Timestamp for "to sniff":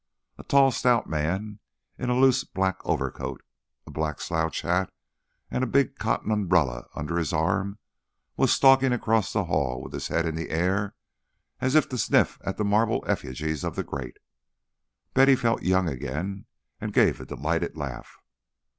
11.89-12.39